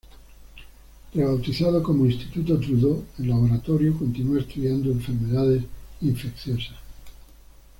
Rebautizado 1.13 1.83
como 1.83 2.07
Instituto 2.07 2.59
Trudeau, 2.59 3.05
el 3.19 3.29
laboratorio 3.29 3.95
continúa 3.95 4.39
estudiando 4.39 4.89
enfermedades 4.91 5.61
infecciosas. 6.01 6.73